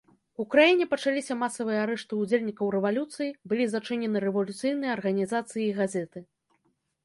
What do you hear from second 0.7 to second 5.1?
пачаліся масавыя арышты ўдзельнікаў рэвалюцыі, былі зачынены рэвалюцыйныя